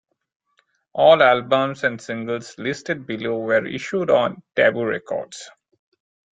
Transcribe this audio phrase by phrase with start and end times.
[0.93, 5.47] All albums and singles listed below were issued on Tabu Records.